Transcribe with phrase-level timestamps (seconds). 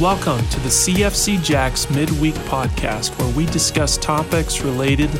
[0.00, 5.10] Welcome to the CFC Jacks Midweek Podcast, where we discuss topics related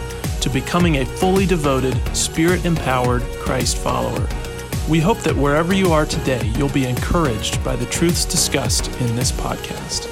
[0.40, 4.26] to becoming a fully devoted, spirit empowered Christ follower.
[4.88, 9.14] We hope that wherever you are today, you'll be encouraged by the truths discussed in
[9.16, 10.08] this podcast.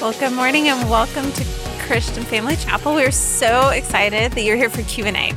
[0.00, 1.44] Well, good morning and welcome to
[1.80, 2.94] Christian Family Chapel.
[2.94, 5.34] We're so excited that you're here for Q&A.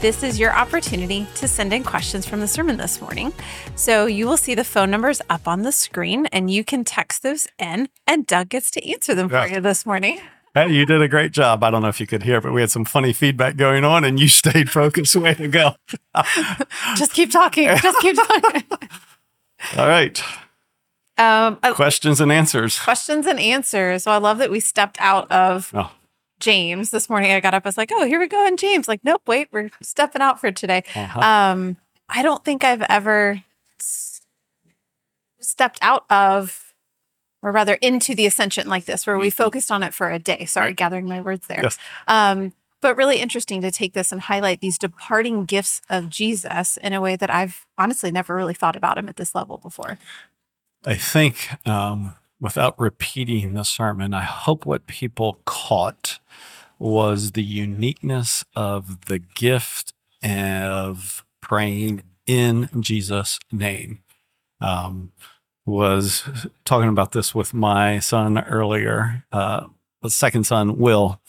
[0.00, 3.32] This is your opportunity to send in questions from the sermon this morning.
[3.74, 7.24] So you will see the phone numbers up on the screen and you can text
[7.24, 10.20] those in, and Doug gets to answer them for you this morning.
[10.54, 11.64] Hey, you did a great job.
[11.64, 14.04] I don't know if you could hear, but we had some funny feedback going on
[14.04, 15.16] and you stayed focused.
[15.16, 15.74] Way to go.
[16.96, 17.68] Just keep talking.
[17.78, 18.62] Just keep talking.
[19.76, 20.22] All right.
[21.18, 22.78] Um, uh, Questions and answers.
[22.78, 24.04] questions and answers.
[24.04, 25.90] So I love that we stepped out of Oh,
[26.40, 27.32] James this morning.
[27.32, 28.46] I got up, I was like, oh, here we go.
[28.46, 30.84] And James, like, nope, wait, we're stepping out for today.
[30.94, 31.20] uh-huh.
[31.20, 31.76] Um,
[32.08, 33.42] I don't think I've ever
[33.80, 34.20] s-
[35.40, 36.72] stepped out of,
[37.42, 40.44] or rather into the ascension like this, where we focused on it for a day.
[40.44, 40.76] Sorry, Right.
[40.76, 41.60] gathering my words there.
[41.62, 41.78] Yes.
[42.06, 46.92] Um, but really interesting to take this and highlight these departing gifts of Jesus in
[46.92, 49.98] a way that I've honestly never really thought about him at this level before.
[50.84, 56.20] I think um, without repeating the sermon, I hope what people caught
[56.78, 64.00] was the uniqueness of the gift of praying in Jesus' name.
[64.60, 65.12] Um,
[65.64, 66.24] was
[66.64, 69.66] talking about this with my son earlier, uh,
[70.02, 71.20] the second son, Will.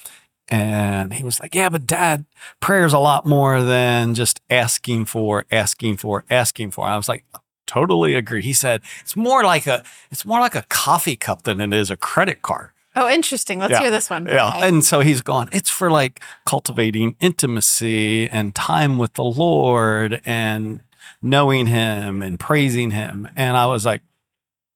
[0.48, 2.26] And he was like, Yeah, but dad,
[2.60, 6.86] prayer's a lot more than just asking for, asking for, asking for.
[6.86, 7.26] I was like,
[7.70, 8.42] totally agree.
[8.42, 11.92] He said, It's more like a it's more like a coffee cup than it is
[11.92, 12.70] a credit card.
[12.96, 13.60] Oh, interesting.
[13.60, 13.82] Let's Yeah.
[13.82, 14.26] hear this one.
[14.26, 14.50] Yeah.
[14.50, 14.68] Okay.
[14.68, 20.82] And so he's gone, it's for like cultivating intimacy and time with the Lord and
[21.22, 23.28] knowing him and praising him.
[23.36, 24.02] And I was like,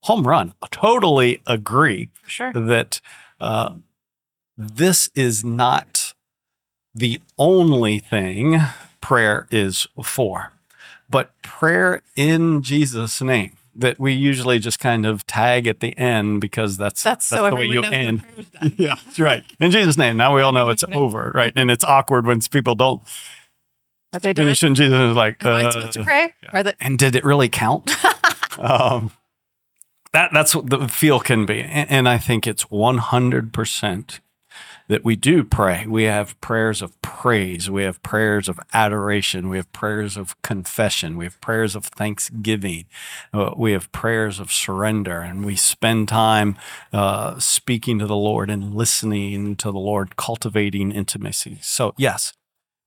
[0.03, 0.53] home run.
[0.61, 2.53] I Totally agree sure.
[2.53, 3.01] that
[3.41, 3.73] uh,
[4.57, 6.13] this is not
[6.93, 8.59] the only thing
[9.01, 10.52] prayer is for,
[11.13, 16.41] but prayer in Jesus' name that we usually just kind of tag at the end
[16.41, 18.23] because that's That's, so the way you end.
[18.37, 18.73] is.
[18.77, 19.43] Yeah, that's right.
[19.59, 20.17] In Jesus' name.
[20.17, 21.53] Now we all know it's over, right?
[21.55, 23.01] And it's awkward when people don't
[24.11, 25.09] But they finish in Jesus.
[25.09, 26.33] It's like, uh, supposed to pray?
[26.43, 26.49] yeah.
[26.51, 27.91] Or the, and did it really count?
[28.59, 29.11] um,
[30.11, 34.19] that that's what the feel can be, and, and I think it's one hundred percent
[34.87, 35.85] that we do pray.
[35.87, 37.69] We have prayers of praise.
[37.69, 39.49] We have prayers of adoration.
[39.49, 41.17] We have prayers of confession.
[41.17, 42.85] We have prayers of thanksgiving.
[43.33, 46.57] Uh, we have prayers of surrender, and we spend time
[46.91, 51.59] uh, speaking to the Lord and listening to the Lord, cultivating intimacy.
[51.61, 52.33] So yes,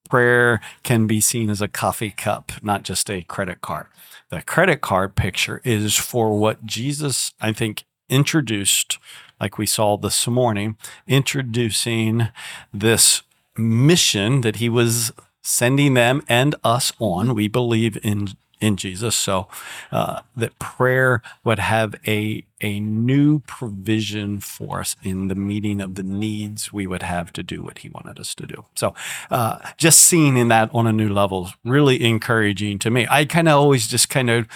[0.09, 3.87] prayer can be seen as a coffee cup, not just a credit card.
[4.29, 8.99] The credit card picture is for what Jesus, I think, introduced,
[9.41, 10.77] like we saw this morning,
[11.07, 12.29] introducing
[12.73, 13.23] this
[13.57, 17.35] mission that he was sending them and us on.
[17.35, 19.49] We believe in in Jesus, so
[19.93, 25.95] uh, that prayer would have a a new provision for us in the meeting of
[25.95, 28.65] the needs we would have to do what He wanted us to do.
[28.75, 28.95] So,
[29.31, 33.07] uh, just seeing in that on a new level is really encouraging to me.
[33.11, 34.49] I kind of always just kind of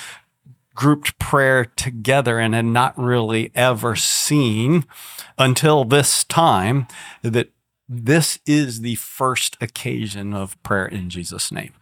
[0.80, 4.86] grouped prayer together and had not really ever seen
[5.36, 6.86] until this time
[7.20, 7.50] that
[7.86, 11.74] this is the first occasion of prayer in Jesus' name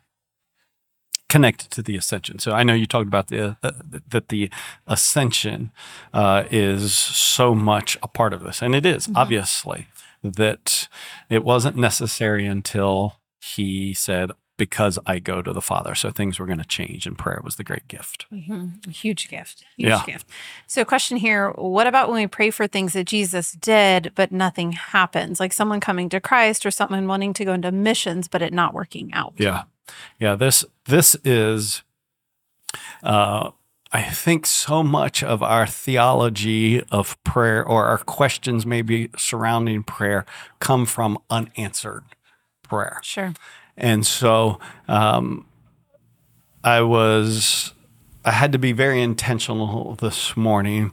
[1.28, 2.41] connected to the ascension.
[2.41, 3.70] So I know you talked about the uh,
[4.09, 4.50] that the
[4.88, 5.70] ascension
[6.12, 9.86] uh, is so much a part of this, and it is, obviously
[10.25, 10.88] that
[11.30, 16.45] it wasn't necessary until he said, "Because I go to the Father." So things were
[16.45, 18.27] going to change, and prayer was the great gift.
[18.31, 18.87] Mhm.
[18.95, 19.65] Huge gift.
[19.79, 20.03] Huge Yeah.
[20.05, 20.29] gift.
[20.67, 24.73] So, question here What about when we pray for things that Jesus did, but nothing
[24.73, 25.41] happens?
[25.41, 28.75] Like someone coming to Christ or someone wanting to go into missions, but it not
[28.75, 29.33] working out.
[29.39, 29.63] Yeah,
[30.19, 30.35] yeah.
[30.35, 31.83] This this is,
[33.03, 33.51] uh,
[33.93, 40.27] I think, so much of our theology of prayer or our questions maybe surrounding prayer
[40.61, 42.04] come from unanswered
[42.63, 43.01] prayer.
[43.03, 43.33] Sure.
[43.78, 44.59] And so
[44.89, 45.47] um,
[46.65, 47.72] I was,
[48.25, 50.92] I had to be very intentional this morning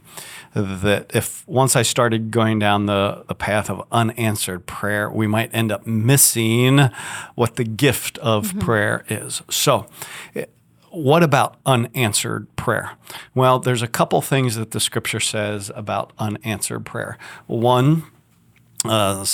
[0.54, 5.50] that if once I started going down the, the path of unanswered prayer, we might
[5.52, 6.88] end up missing
[7.34, 9.42] what the gift of prayer is.
[9.50, 9.86] So,
[10.34, 10.46] eh,
[10.90, 12.92] what about unanswered prayer?
[13.34, 17.18] Well, there's a couple things that the scripture says about unanswered prayer.
[17.46, 18.04] One,
[18.84, 19.26] uh,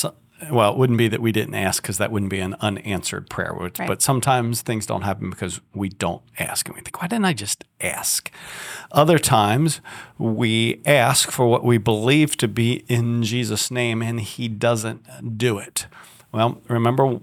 [0.51, 3.55] well, it wouldn't be that we didn't ask because that wouldn't be an unanswered prayer.
[3.55, 3.89] Which, Right.
[3.89, 6.67] But sometimes things don't happen because we don't ask.
[6.67, 8.31] And we think, why didn't I just ask?
[8.91, 9.81] Other times
[10.19, 15.59] we ask for what we believe to be in Jesus' name and he doesn't do
[15.59, 15.87] it.
[16.33, 17.21] Well, remember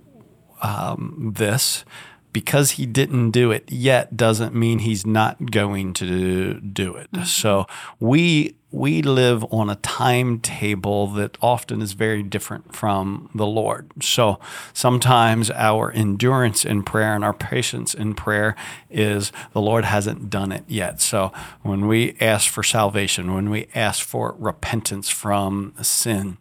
[0.62, 1.86] um, this
[2.32, 7.12] because he didn't do it yet doesn't mean he's not going to do it.
[7.12, 7.26] Mm-hmm.
[7.26, 7.66] So
[8.00, 13.92] we we live on a timetable that often is very different from the Lord.
[14.00, 14.40] So
[14.74, 18.56] sometimes our endurance in prayer and our patience in prayer
[18.92, 21.02] is the Lord hasn't done it yet.
[21.02, 21.34] So
[21.64, 26.38] when we ask for salvation, when we ask for repentance from sin,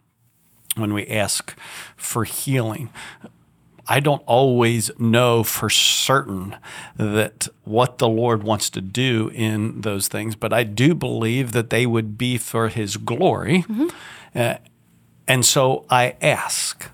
[0.75, 1.57] when we ask
[1.97, 2.89] for healing,
[3.91, 6.55] I don't always know for certain
[6.95, 11.71] that what the Lord wants to do in those things, but I do believe that
[11.71, 13.65] they would be for His glory.
[14.35, 14.55] Uh,
[15.27, 16.85] and so I ask.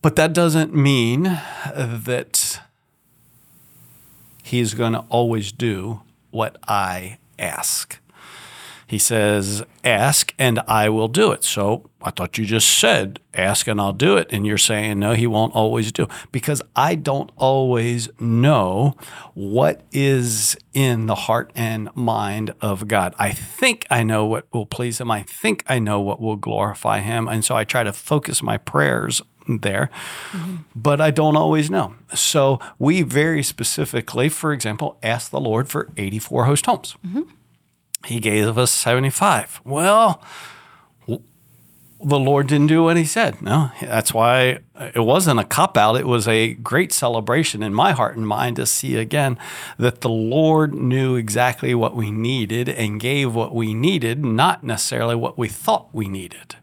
[0.00, 2.60] But that doesn't mean that
[4.42, 6.00] He's going to always do
[6.30, 7.99] what I ask.
[8.90, 11.44] He says, Ask and I will do it.
[11.44, 14.26] So I thought you just said, Ask and I'll do it.
[14.32, 16.08] And you're saying, No, he won't always do.
[16.32, 18.96] Because I don't always know
[19.34, 23.14] what is in the heart and mind of God.
[23.16, 25.08] I think I know what will please him.
[25.08, 27.28] I think I know what will glorify him.
[27.28, 29.88] And so I try to focus my prayers there,
[30.32, 30.56] mm-hmm.
[30.74, 31.94] but I don't always know.
[32.12, 37.22] So we very specifically, for example, asked the Lord for 84 host homes mm-hmm.
[38.06, 39.60] He gave us 75.
[39.64, 40.22] Well,
[42.02, 43.42] the Lord didn't do what he said.
[43.42, 44.60] No, that's why
[44.94, 45.96] it wasn't a cop out.
[45.96, 49.38] It was a great celebration in my heart and mind to see again
[49.78, 55.14] that the Lord knew exactly what we needed and gave what we needed, not necessarily
[55.14, 56.56] what we thought we needed.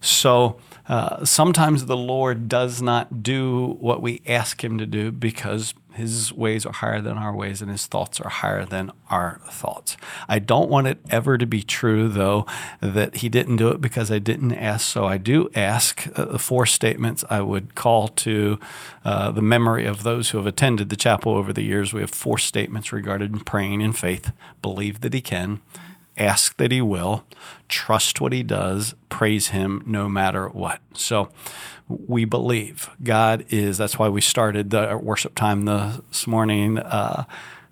[0.00, 5.74] So uh, sometimes the Lord does not do what we ask Him to do because
[5.94, 9.96] His ways are higher than our ways and His thoughts are higher than our thoughts.
[10.28, 12.46] I don't want it ever to be true, though,
[12.80, 14.86] that He didn't do it because I didn't ask.
[14.86, 18.58] So I do ask uh, the four statements I would call to
[19.04, 21.92] uh, the memory of those who have attended the chapel over the years.
[21.92, 24.32] We have four statements regarding praying in faith
[24.62, 25.60] believe that He can
[26.16, 27.24] ask that he will,
[27.68, 30.80] trust what he does, praise him no matter what.
[30.94, 31.30] So
[31.88, 36.78] we believe God is, that's why we started the worship time this morning.
[36.78, 37.24] Uh,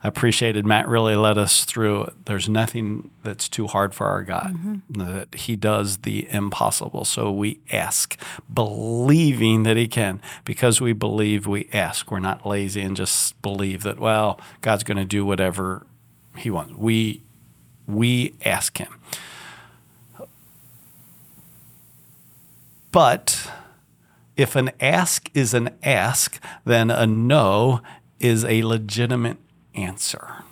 [0.05, 2.09] I appreciated Matt really led us through.
[2.25, 7.05] There's nothing that's too hard for our God, that He does the impossible.
[7.05, 8.21] So we ask,
[8.53, 10.21] believing that He can.
[10.45, 12.11] Because we believe, we ask.
[12.11, 15.87] We're not lazy and just believe that, well, God's going to do whatever
[16.37, 16.75] He wants.
[16.75, 17.23] We
[17.93, 18.99] we ask him.
[22.91, 23.51] But
[24.37, 27.81] if an ask is an ask, then a no
[28.21, 29.39] is a legitimate
[29.75, 30.45] answer.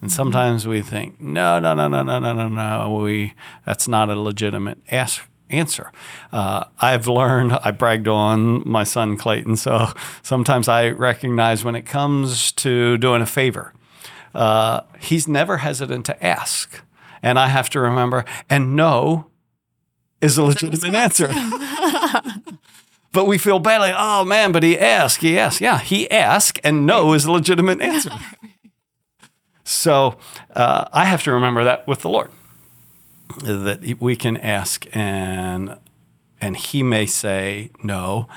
[0.00, 2.98] And sometimes we think, no, no, no, no, no, no, no, no.
[3.02, 3.34] We
[3.64, 5.92] that's not a legitimate ask answer.
[6.32, 7.52] Uh, I've learned.
[7.62, 9.92] I bragged on my son Clayton, so
[10.22, 13.72] sometimes I recognize when it comes to doing a favor
[14.34, 16.82] uh, he's never hesitant to ask.
[17.22, 19.30] And I have to remember, and no
[20.20, 21.28] is a legitimate answer.
[23.12, 25.60] but we feel bad, like, oh man, but he asked, he asked.
[25.60, 28.10] Yeah, he asked, and no is a legitimate answer.
[29.64, 30.18] so
[30.54, 32.30] uh, I have to remember that with the Lord,
[33.42, 35.78] that we can ask and
[36.42, 38.28] and he may say no.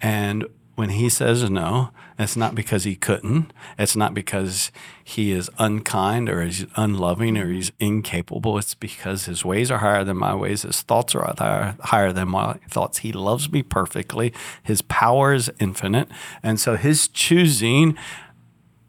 [0.00, 0.44] And
[0.74, 3.52] when he says no, it's not because he couldn't.
[3.78, 8.58] It's not because he is unkind or he's unloving or he's incapable.
[8.58, 10.62] It's because his ways are higher than my ways.
[10.62, 12.98] His thoughts are higher, than my thoughts.
[12.98, 14.32] He loves me perfectly.
[14.62, 16.08] His power is infinite.
[16.42, 17.96] And so his choosing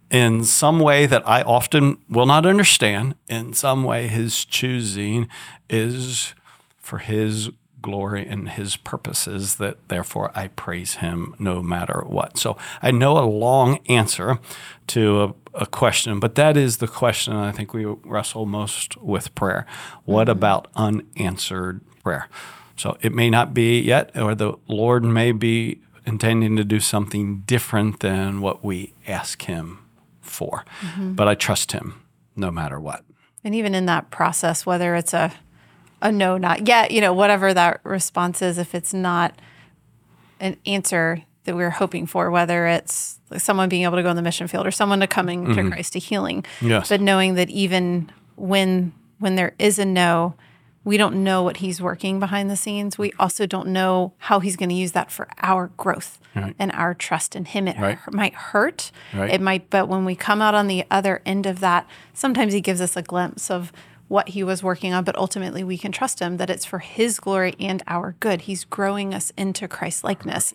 [0.09, 5.27] in some way that I often will not understand, in some way, his choosing
[5.69, 6.33] is
[6.77, 7.49] for his
[7.85, 12.39] glory and his purposes that therefore I praise him no matter what.
[12.39, 14.39] So I know a long answer
[14.87, 19.35] to a, a question, but that is the question I think we wrestle most with
[19.35, 19.67] prayer.
[20.03, 20.31] What mm-hmm.
[20.31, 22.27] about unanswered prayer?
[22.75, 27.43] So it may not be yet, or the Lord may be intending to do something
[27.45, 29.85] different than what we ask him
[30.21, 30.65] for.
[30.81, 31.13] Mm-hmm.
[31.13, 32.01] But I trust him
[32.35, 33.05] no matter what.
[33.43, 35.31] And even in that process, whether it's a
[36.05, 39.33] a no, not yet, you know, whatever that response is, if it's not
[40.39, 44.15] an answer that we're hoping for, whether it's like someone being able to go in
[44.15, 45.69] the mission field or someone to coming to mm-hmm.
[45.71, 46.89] Christ to healing, Yes.
[46.89, 50.35] but knowing that even when when there is a no,
[50.83, 52.97] we don't know what he's working behind the scenes.
[52.97, 56.53] We also don't know how he's going to use that for our growth Right.
[56.59, 57.67] and our trust in him.
[57.67, 57.97] It Right.
[58.11, 58.91] might hurt.
[59.13, 59.31] Right.
[59.31, 62.59] It might, but when we come out on the other end of that, sometimes he
[62.61, 63.71] gives us a glimpse of
[64.07, 67.19] what he was working on, but ultimately we can trust him that it's for his
[67.19, 68.41] glory and our good.
[68.41, 70.53] He's growing us into Christ likeness,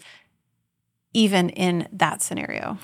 [1.12, 2.78] even in that scenario.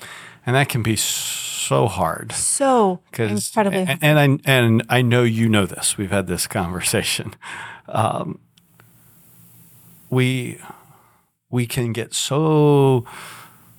[0.45, 2.31] And that can be so hard.
[2.31, 5.97] So incredibly and, and I and I know you know this.
[5.97, 7.35] We've had this conversation.
[7.89, 8.39] Um,
[10.09, 10.59] we
[11.49, 13.05] we can get so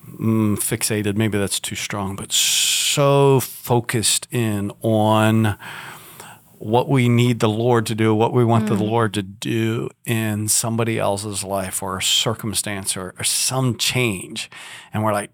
[0.06, 1.16] mm, fixated.
[1.16, 5.58] Maybe that's too strong, but so focused in on
[6.58, 8.84] what we need the Lord to do, what we want the mm-hmm.
[8.84, 14.50] Lord to do in somebody else's life or a circumstance or, or some change,
[14.92, 15.30] and we're like.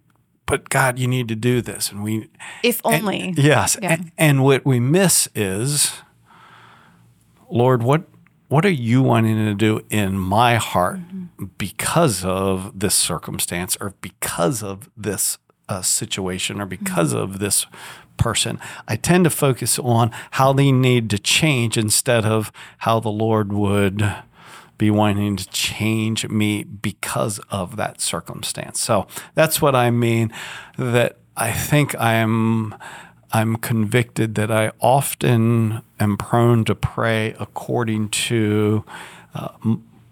[0.47, 2.29] But God, you need to do this, and we
[2.63, 3.33] if only.
[3.35, 3.79] Yes.
[3.81, 3.95] Yeah.
[3.95, 5.91] a- And, what we miss is,
[7.49, 8.05] Lord, what
[8.49, 11.47] what are you wanting to do in my heart mm-hmm.
[11.57, 15.39] because of this circumstance or because of this
[15.69, 17.23] uh, situation or because mm-hmm.
[17.23, 17.67] of this
[18.17, 18.59] person?
[18.89, 23.53] I tend to focus on how they need to change instead of how the Lord
[23.53, 24.15] would
[24.77, 28.81] be wanting to change me because of that circumstance.
[28.81, 30.33] So that's what I mean
[30.77, 32.75] that I think I'm
[33.33, 38.85] I'm convicted that I often am prone to pray according to
[39.35, 39.49] uh,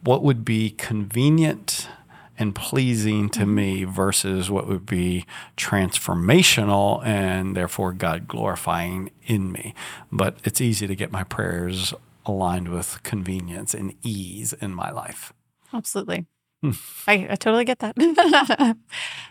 [0.02, 1.88] what would be convenient
[2.38, 9.74] and pleasing to me versus what would be transformational and therefore God glorifying in me.
[10.10, 15.32] But it's easy to get my prayers aligned with convenience and ease in my life.
[15.72, 16.26] Absolutely.
[17.08, 17.94] I, I totally get that.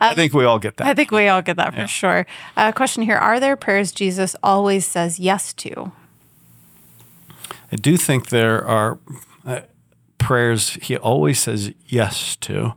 [0.02, 0.88] I think we all get that.
[0.88, 2.26] I think we all get that for sure.
[2.58, 5.94] Uh, question here Are there prayers Jesus always says yes to?
[7.72, 9.00] I do think there are
[9.46, 9.62] uh,
[10.32, 12.74] prayers he always says yes to.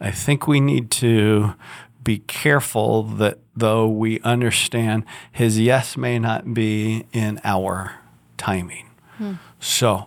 [0.00, 1.54] I think we need to
[2.02, 8.00] be careful that though we understand his yes may not be in our
[8.36, 8.90] timing.
[9.60, 10.06] So,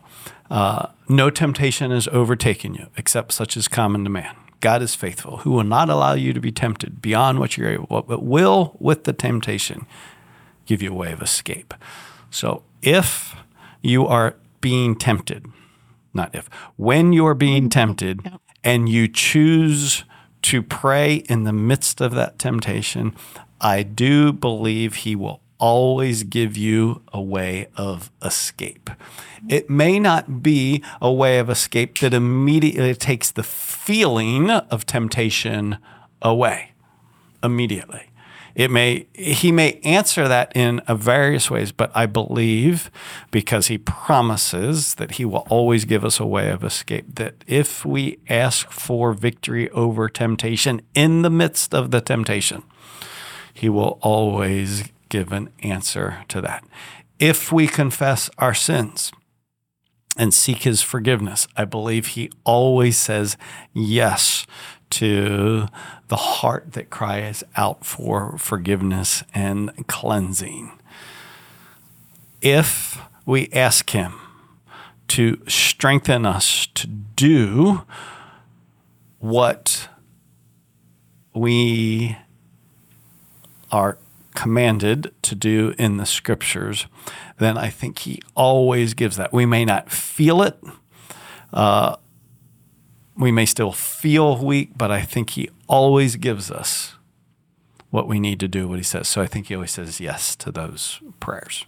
[0.52, 4.36] uh, no temptation has overtaken you except such as common to man.
[4.60, 8.02] God is faithful, who will not allow you to be tempted beyond what you're able,
[8.02, 9.86] but will with the temptation
[10.66, 11.74] give you a way of escape.
[12.30, 13.38] So if
[13.82, 15.46] you are being tempted,
[16.14, 18.22] not if, when you're being tempted
[18.64, 20.04] and you choose
[20.42, 23.16] to pray in the midst of that temptation,
[23.62, 28.90] I do believe He will always give you a way of escape.
[29.48, 35.78] It may not be a way of escape that immediately takes the feeling of temptation
[36.22, 36.72] away
[37.44, 38.09] immediately.
[38.60, 42.92] It may he may answer that in various ways, but I believe
[43.32, 47.86] because he promises that he will always give us a way of escape that if
[47.86, 52.64] we ask for victory over temptation in the midst of the temptation,
[53.54, 56.66] he will always give an answer to that.
[57.18, 59.14] If we confess our sins,
[60.18, 61.48] and seek his forgiveness.
[61.56, 63.38] I believe he always says
[63.74, 64.46] yes
[64.92, 65.68] to
[66.08, 70.72] the heart that cries out for forgiveness and cleansing.
[72.42, 74.14] If we ask him
[75.10, 77.84] to strengthen us to do
[79.20, 79.90] what
[81.34, 82.18] we
[83.72, 83.98] are
[84.36, 86.88] commanded to do in the scriptures,
[87.40, 89.34] then I think he always gives that.
[89.34, 90.58] We may not feel it.
[91.52, 91.98] Uh,
[93.20, 96.96] we may still feel weak, but I think he always gives us
[97.90, 99.08] what we need to do, what he says.
[99.08, 101.66] So I think he always says yes to those prayers.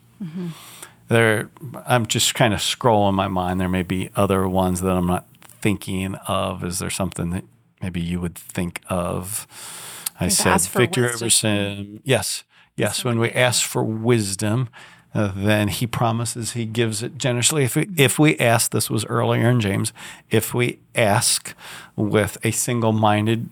[1.09, 1.49] There,
[1.85, 3.59] I'm just kind of scrolling my mind.
[3.59, 6.63] There may be other ones that I'm not thinking of.
[6.63, 7.43] Is there something that
[7.81, 9.45] maybe you would think of?
[10.19, 11.29] I said Victor wisdom.
[11.31, 12.01] sin.
[12.05, 12.43] Yes,
[12.77, 13.03] yes.
[13.03, 14.69] When we ask for wisdom,
[15.13, 17.63] uh, then he promises he gives it generously.
[17.63, 19.91] If we, if we ask, this was earlier in James,
[20.29, 21.53] if we ask
[21.95, 23.49] with a single minded,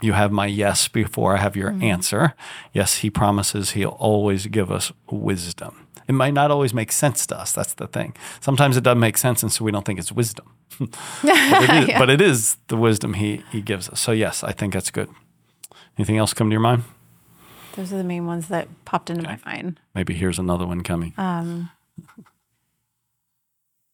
[0.00, 2.34] you have my yes before I have your answer.
[2.72, 5.86] Yes, he promises he'll always give us wisdom.
[6.06, 7.52] It might not always make sense to us.
[7.52, 8.14] That's the thing.
[8.40, 10.52] Sometimes it doesn't make sense, and so we don't think it's wisdom.
[10.78, 10.90] but,
[11.22, 14.00] it is, but it is the wisdom he, he gives us.
[14.00, 15.08] So, yes, I think that's good.
[15.98, 16.84] Anything else come to your mind?
[17.76, 19.78] Those are the main ones that popped into my mind.
[19.94, 21.12] Maybe here's another one coming.
[21.18, 21.70] Um,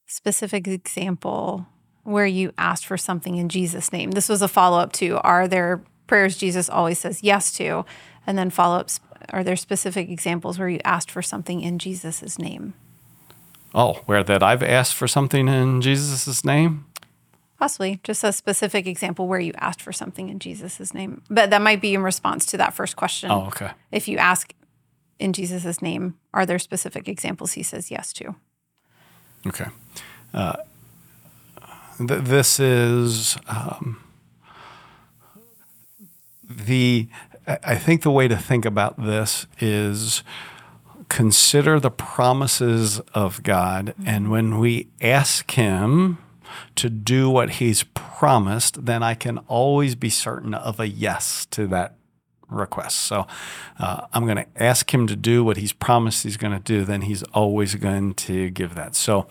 [0.06, 1.66] specific example
[2.04, 4.12] where you asked for something in Jesus' name.
[4.12, 7.84] This was a follow up to Are there prayers Jesus always says yes to?
[8.26, 12.38] And then follow ups Are there specific examples where you asked for something in Jesus'
[12.38, 12.74] name?
[13.74, 16.84] Oh, where that I've asked for something in Jesus' name?
[17.62, 21.22] Possibly just a specific example where you asked for something in Jesus' name.
[21.30, 23.30] But that might be in response to that first question.
[23.30, 23.70] Oh, okay.
[23.92, 24.52] If you ask
[25.20, 28.34] in Jesus' name, are there specific examples he says yes to?
[29.46, 29.66] Okay.
[30.34, 30.56] Uh,
[31.98, 34.02] th- this is um,
[36.50, 37.06] the,
[37.46, 40.24] I think the way to think about this is
[41.08, 43.94] consider the promises of God.
[44.04, 46.18] And when we ask Him
[46.76, 51.66] to do what He's promised, then I can always be certain of a yes to
[51.68, 51.94] that
[52.52, 52.98] request.
[52.98, 53.26] So
[53.78, 56.84] uh, I'm going to ask him to do what he's promised he's going to do,
[56.84, 58.94] then he's always going to give that.
[58.94, 59.26] So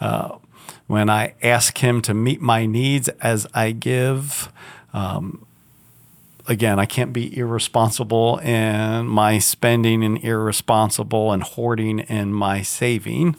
[0.00, 0.38] uh,
[0.86, 4.52] when I ask him to meet my needs as I give,
[4.92, 5.46] um,
[6.48, 13.36] again, I can't be irresponsible in my spending and irresponsible and hoarding in my saving.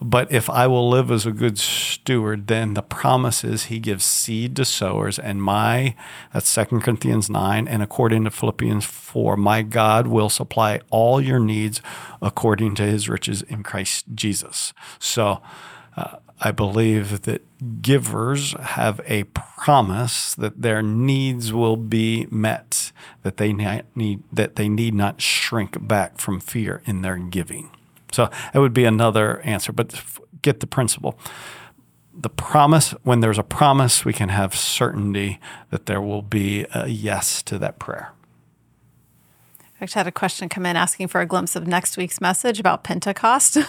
[0.00, 4.04] But if I will live as a good steward, then the promise is he gives
[4.04, 5.18] seed to sowers.
[5.18, 5.94] And my,
[6.32, 11.40] that's 2 Corinthians 9, and according to Philippians 4, my God will supply all your
[11.40, 11.80] needs
[12.20, 14.72] according to his riches in Christ Jesus.
[14.98, 15.40] So
[15.96, 17.42] uh, I believe that
[17.80, 24.68] givers have a promise that their needs will be met, that they need, that they
[24.68, 27.70] need not shrink back from fear in their giving.
[28.14, 30.02] So it would be another answer, but
[30.42, 31.18] get the principle.
[32.16, 35.40] The promise, when there's a promise, we can have certainty
[35.70, 38.12] that there will be a yes to that prayer.
[39.80, 42.60] I actually had a question come in asking for a glimpse of next week's message
[42.60, 43.56] about Pentecost.
[43.56, 43.64] you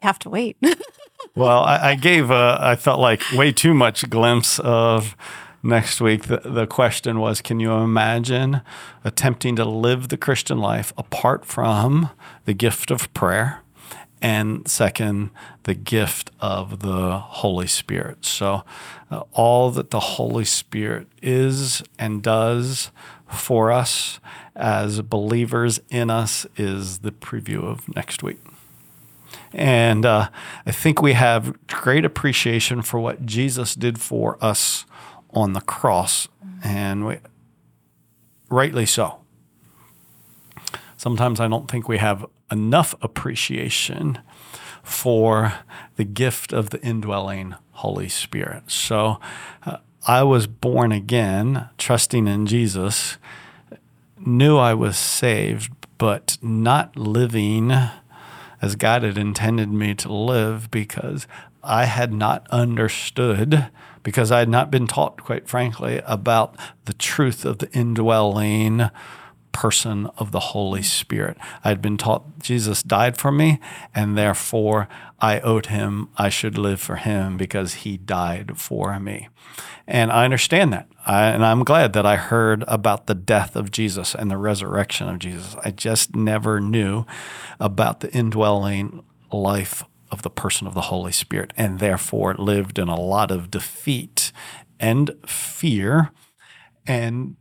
[0.00, 0.56] have to wait.
[1.34, 5.14] well, I, I gave, a, I felt like way too much glimpse of
[5.62, 8.62] next week, the, the question was Can you imagine
[9.04, 12.10] attempting to live the Christian life apart from
[12.44, 13.60] the gift of prayer?
[14.20, 15.30] And second,
[15.64, 18.24] the gift of the Holy Spirit.
[18.24, 18.62] So,
[19.10, 22.92] uh, all that the Holy Spirit is and does
[23.28, 24.20] for us
[24.54, 28.38] as believers in us is the preview of next week.
[29.52, 30.28] And uh,
[30.66, 34.86] I think we have great appreciation for what Jesus did for us
[35.32, 36.28] on the cross,
[36.62, 37.18] and we,
[38.48, 39.18] rightly so.
[40.96, 44.18] Sometimes I don't think we have enough appreciation
[44.82, 45.54] for
[45.96, 48.70] the gift of the indwelling Holy Spirit.
[48.70, 49.18] So
[49.64, 53.18] uh, I was born again, trusting in Jesus,
[54.18, 57.72] knew I was saved, but not living
[58.60, 61.26] as God had intended me to live because
[61.62, 63.68] I had not understood
[64.02, 68.90] because I had not been taught, quite frankly, about the truth of the indwelling
[69.52, 71.36] person of the Holy Spirit.
[71.62, 73.60] I had been taught Jesus died for me,
[73.94, 74.88] and therefore
[75.20, 79.28] I owed him, I should live for him because he died for me.
[79.86, 80.88] And I understand that.
[81.06, 85.08] I, and I'm glad that I heard about the death of Jesus and the resurrection
[85.08, 85.56] of Jesus.
[85.64, 87.04] I just never knew
[87.60, 92.88] about the indwelling life of the person of the Holy Spirit, and therefore lived in
[92.88, 94.30] a lot of defeat
[94.78, 96.10] and fear,
[96.86, 97.36] and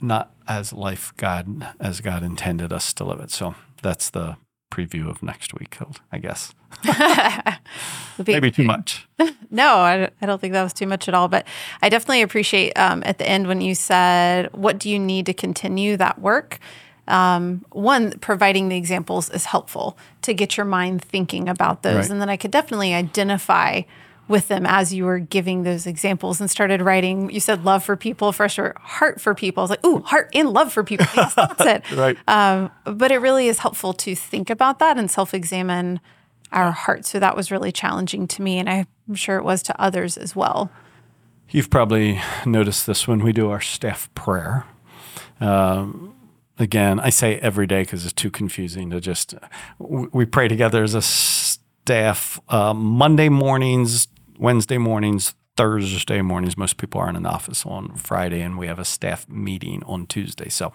[0.00, 3.30] not as life God as God intended us to live it.
[3.30, 4.36] So that's the
[4.72, 5.78] preview of next week,
[6.10, 6.52] I guess.
[8.26, 9.06] Maybe too much.
[9.50, 11.28] no, I, I, don't think that was too much at all.
[11.28, 11.46] But
[11.80, 15.34] I definitely appreciate um, at the end when you said, What do you need to
[15.34, 16.58] continue that work?
[17.08, 21.94] Um, one, providing the examples is helpful to get your mind thinking about those.
[21.94, 22.10] Right.
[22.10, 23.82] And then I could definitely identify
[24.28, 27.30] with them as you were giving those examples and started writing.
[27.30, 29.60] You said love for people, first or heart for people.
[29.60, 31.06] I was like, ooh, heart and love for people.
[31.16, 31.90] Yes, that's it.
[31.96, 32.18] right.
[32.26, 36.00] Um, but it really is helpful to think about that and self examine
[36.52, 38.58] our heart So that was really challenging to me.
[38.58, 40.70] And I'm sure it was to others as well.
[41.50, 44.64] You've probably noticed this when we do our staff prayer.
[45.40, 46.15] Um,
[46.58, 49.34] again, I say every day because it's too confusing to just.
[49.78, 56.56] We pray together as a staff uh, Monday mornings, Wednesday mornings, Thursday mornings.
[56.56, 60.06] Most people aren't in the office on Friday, and we have a staff meeting on
[60.06, 60.48] Tuesday.
[60.48, 60.72] So.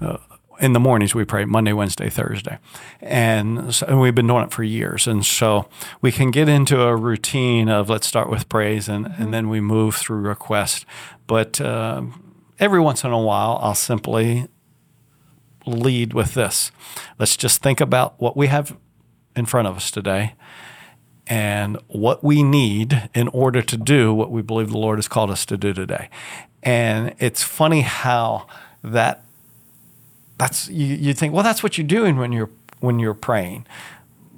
[0.00, 0.18] Uh,
[0.60, 2.58] in the mornings we pray Monday, Wednesday, Thursday,
[3.00, 5.06] and, so, and, we've been doing it for years.
[5.06, 5.68] And so
[6.00, 9.60] we can get into a routine of let's start with praise, and, and then we
[9.60, 10.84] move through request.
[11.28, 12.02] But uh,
[12.58, 14.48] every once in a while, I'll simply
[15.68, 16.72] lead with this.
[17.18, 18.76] Let's just think about what we have
[19.36, 20.34] in front of us today
[21.26, 25.30] and what we need in order to do what we believe the Lord has called
[25.30, 26.08] us to do today.
[26.62, 28.46] And it's funny how
[28.82, 29.24] that
[30.38, 32.50] that's you, you think, well, that's what you're doing when you're
[32.80, 33.66] when you're praying.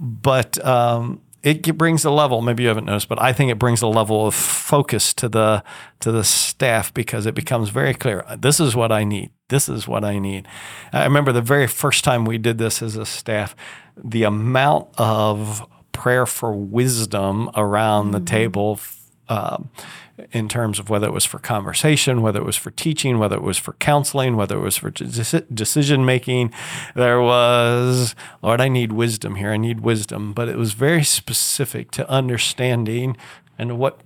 [0.00, 2.42] but um, it brings a level.
[2.42, 5.64] Maybe you haven't noticed, but I think it brings a level of focus to the
[6.00, 8.24] to the staff because it becomes very clear.
[8.38, 9.30] This is what I need.
[9.48, 10.46] This is what I need.
[10.92, 13.56] I remember the very first time we did this as a staff,
[13.96, 18.12] the amount of prayer for wisdom around mm-hmm.
[18.12, 18.80] the table.
[19.28, 19.70] Um,
[20.32, 23.42] in terms of whether it was for conversation, whether it was for teaching, whether it
[23.42, 26.52] was for counseling, whether it was for decision making.
[26.94, 29.52] There was, Lord, I need wisdom here.
[29.52, 30.32] I need wisdom.
[30.32, 33.16] But it was very specific to understanding
[33.58, 34.00] and what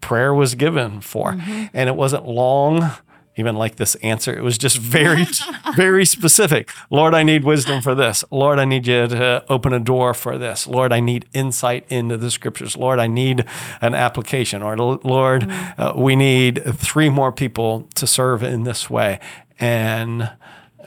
[0.00, 1.32] prayer was given for.
[1.32, 1.66] Mm-hmm.
[1.72, 2.92] And it wasn't long
[3.36, 4.36] even like this answer.
[4.36, 5.26] It was just very,
[5.76, 6.70] very specific.
[6.90, 8.24] Lord, I need wisdom for this.
[8.30, 10.66] Lord, I need you to open a door for this.
[10.66, 12.76] Lord, I need insight into the scriptures.
[12.76, 13.44] Lord, I need
[13.80, 14.62] an application.
[14.62, 15.80] Or Lord, mm-hmm.
[15.80, 19.18] uh, we need three more people to serve in this way.
[19.58, 20.30] And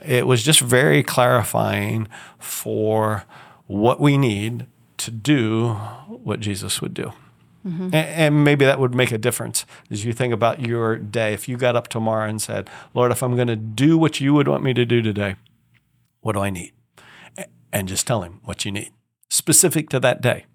[0.04, 2.06] it was just very clarifying
[2.38, 3.24] for
[3.66, 4.66] what we need
[4.98, 5.74] to do
[6.08, 7.12] what Jesus would do.
[7.66, 7.84] Mm-hmm.
[7.84, 11.34] And, and, maybe that would make a difference as you think about your day.
[11.34, 14.34] If you got up tomorrow and said, Lord, if I'm going to do what you
[14.34, 15.34] would want me to do today,
[16.20, 16.72] what do I need?
[17.72, 18.92] And just tell him what you need,
[19.30, 20.46] specific to that day.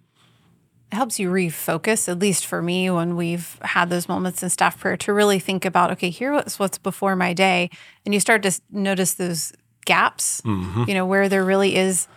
[0.91, 4.79] It helps you refocus, at least for me, when we've had those moments in staff
[4.79, 7.69] prayer to really think about, okay, here's what's before my day.
[8.05, 9.53] And you start to notice those
[9.85, 10.85] gaps, mm-hmm.
[10.87, 12.07] you know, where there really is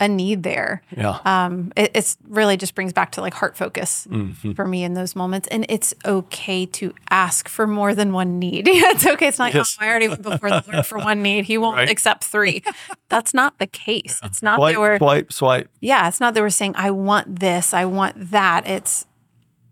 [0.00, 0.82] a need there.
[0.96, 1.18] Yeah.
[1.24, 4.52] Um, it, it's really just brings back to like heart focus mm-hmm.
[4.52, 5.46] for me in those moments.
[5.48, 8.66] And it's okay to ask for more than one need.
[8.68, 9.28] it's okay.
[9.28, 9.76] It's not, yes.
[9.78, 11.44] oh, I already went before the Lord for one need.
[11.44, 11.90] He won't right.
[11.90, 12.64] accept three.
[13.10, 14.18] That's not the case.
[14.24, 15.70] It's not swipe, that we're swipe, swipe.
[15.80, 16.08] Yeah.
[16.08, 18.66] It's not that we're saying, I want this, I want that.
[18.66, 19.06] It's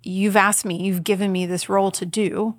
[0.02, 2.56] you've asked me, you've given me this role to do.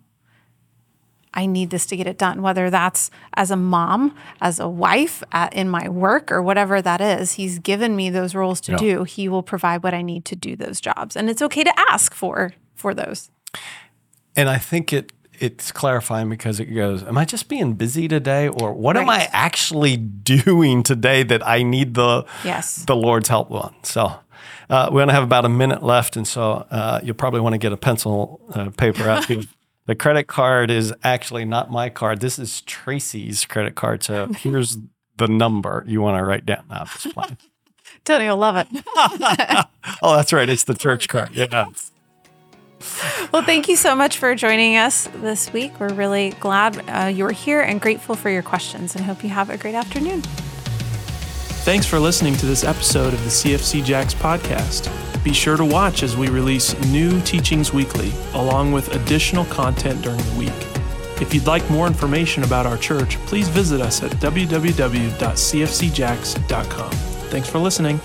[1.33, 5.23] I need this to get it done, whether that's as a mom, as a wife,
[5.31, 7.33] at, in my work, or whatever that is.
[7.33, 8.77] He's given me those roles to yeah.
[8.77, 9.03] do.
[9.03, 12.13] He will provide what I need to do those jobs, and it's okay to ask
[12.13, 13.29] for for those.
[14.35, 18.47] And I think it it's clarifying because it goes, Am I just being busy today?
[18.47, 19.01] Or what right.
[19.01, 22.85] am I actually doing today that I need the yes.
[22.85, 23.75] the Lord's help on?
[23.83, 24.13] So
[24.69, 27.57] uh, we only have about a minute left, and so uh, you'll probably want to
[27.57, 29.29] get a pencil uh, paper out.
[29.89, 32.19] The credit card is actually not my card.
[32.19, 34.03] This is Tracy's credit card.
[34.03, 34.77] So here's
[35.17, 36.65] the number you want to write down.
[36.69, 37.37] No, I'm just playing.
[38.05, 38.67] Tony will love it.
[40.03, 40.47] oh, that's right.
[40.47, 41.31] It's the church card.
[41.31, 41.65] Yeah.
[43.33, 45.79] Well, thank you so much for joining us this week.
[45.79, 49.49] We're really glad uh, you're here and grateful for your questions and hope you have
[49.49, 50.21] a great afternoon.
[51.65, 55.08] Thanks for listening to this episode of the CFC Jacks podcast.
[55.29, 60.17] Be sure to watch as we release new teachings weekly, along with additional content during
[60.17, 60.49] the week.
[61.21, 66.91] If you'd like more information about our church, please visit us at www.cfcjacks.com.
[67.29, 68.01] Thanks for listening.